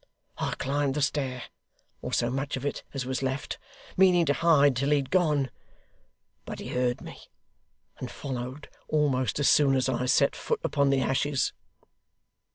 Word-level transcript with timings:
'I 0.39 0.55
climbed 0.57 0.95
the 0.95 1.01
stair, 1.03 1.43
or 2.01 2.11
so 2.11 2.31
much 2.31 2.57
of 2.57 2.65
it 2.65 2.81
as 2.91 3.05
was 3.05 3.21
left; 3.21 3.59
meaning 3.95 4.25
to 4.25 4.33
hide 4.33 4.75
till 4.75 4.89
he 4.89 4.95
had 4.95 5.11
gone. 5.11 5.51
But 6.43 6.57
he 6.59 6.69
heard 6.69 7.01
me; 7.01 7.19
and 7.99 8.09
followed 8.09 8.67
almost 8.87 9.39
as 9.39 9.47
soon 9.47 9.75
as 9.75 9.87
I 9.87 10.07
set 10.07 10.35
foot 10.35 10.59
upon 10.63 10.89
the 10.89 11.01
ashes. 11.01 11.53